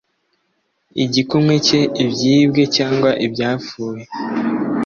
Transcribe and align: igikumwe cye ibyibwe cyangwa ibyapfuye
igikumwe 1.03 1.55
cye 1.65 1.79
ibyibwe 2.03 2.63
cyangwa 2.75 3.09
ibyapfuye 3.25 4.03